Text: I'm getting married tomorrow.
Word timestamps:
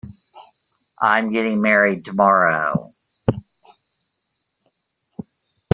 I'm 0.99 1.31
getting 1.31 1.61
married 1.61 2.05
tomorrow. 2.05 2.89